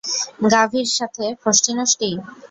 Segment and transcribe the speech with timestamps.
[0.45, 2.09] গাভীর সাথে ফষ্টিনষ্টি।